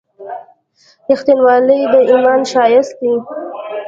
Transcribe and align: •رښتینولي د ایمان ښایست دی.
•رښتینولي 1.09 1.79
د 1.93 1.95
ایمان 2.09 2.41
ښایست 2.51 2.93
دی. 2.99 3.13